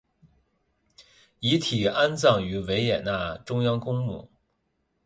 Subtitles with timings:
[1.41, 4.31] 遗体安葬于维也纳中央公墓。